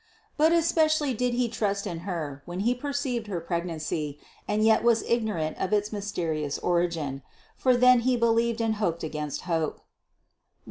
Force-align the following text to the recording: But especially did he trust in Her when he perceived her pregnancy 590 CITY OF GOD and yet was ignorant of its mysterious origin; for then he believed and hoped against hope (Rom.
But 0.35 0.51
especially 0.51 1.13
did 1.13 1.35
he 1.35 1.47
trust 1.47 1.85
in 1.85 1.99
Her 1.99 2.41
when 2.45 2.61
he 2.61 2.73
perceived 2.73 3.27
her 3.27 3.39
pregnancy 3.39 4.17
590 4.47 4.47
CITY 4.47 4.47
OF 4.47 4.47
GOD 4.47 4.53
and 4.55 4.65
yet 4.65 4.83
was 4.83 5.03
ignorant 5.07 5.57
of 5.59 5.73
its 5.73 5.93
mysterious 5.93 6.57
origin; 6.57 7.21
for 7.55 7.77
then 7.77 7.99
he 7.99 8.17
believed 8.17 8.61
and 8.61 8.77
hoped 8.81 9.03
against 9.03 9.41
hope 9.41 9.75
(Rom. 9.75 9.83